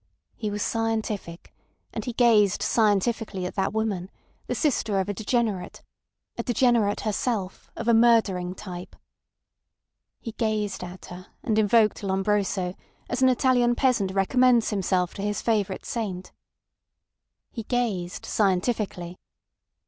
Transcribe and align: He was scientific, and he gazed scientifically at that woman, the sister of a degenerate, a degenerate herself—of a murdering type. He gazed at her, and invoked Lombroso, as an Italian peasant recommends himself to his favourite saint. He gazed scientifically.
He 0.35 0.49
was 0.49 0.63
scientific, 0.63 1.53
and 1.93 2.05
he 2.05 2.13
gazed 2.13 2.63
scientifically 2.63 3.45
at 3.45 3.53
that 3.53 3.71
woman, 3.71 4.09
the 4.47 4.55
sister 4.55 4.99
of 4.99 5.07
a 5.09 5.13
degenerate, 5.13 5.83
a 6.39 6.41
degenerate 6.41 7.01
herself—of 7.01 7.87
a 7.87 7.93
murdering 7.93 8.55
type. 8.55 8.95
He 10.19 10.31
gazed 10.31 10.83
at 10.83 11.05
her, 11.05 11.27
and 11.43 11.59
invoked 11.59 12.01
Lombroso, 12.01 12.73
as 13.11 13.21
an 13.21 13.29
Italian 13.29 13.75
peasant 13.75 14.09
recommends 14.11 14.71
himself 14.71 15.13
to 15.13 15.21
his 15.21 15.39
favourite 15.43 15.85
saint. 15.85 16.31
He 17.51 17.61
gazed 17.61 18.25
scientifically. 18.25 19.19